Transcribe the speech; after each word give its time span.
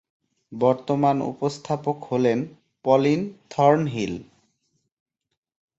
বর্তমান 0.51 1.17
উপস্থাপক 1.31 1.97
হলেন 2.09 2.39
পলিন 2.85 3.21
থর্নহিল। 3.49 4.13